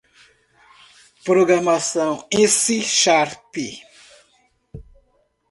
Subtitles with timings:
[1.23, 3.53] Programação em C Sharp.